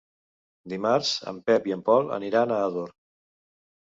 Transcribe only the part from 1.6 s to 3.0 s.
i en Pol aniran a Ador.